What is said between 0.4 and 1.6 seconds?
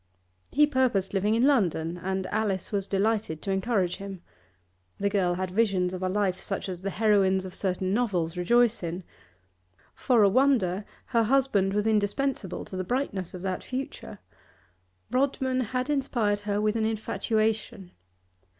He purposed living in